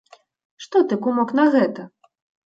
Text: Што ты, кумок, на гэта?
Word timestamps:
Што 0.63 0.79
ты, 0.93 0.97
кумок, 1.03 1.33
на 1.39 1.45
гэта? 1.57 1.85